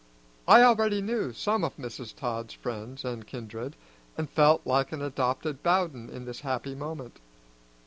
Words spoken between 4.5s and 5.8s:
like an adopted